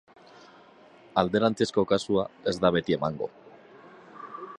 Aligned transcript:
Alderantzizko 1.21 1.85
kasua 1.91 2.23
ez 2.53 2.57
da 2.65 2.73
beti 2.77 2.97
emango. 3.01 3.29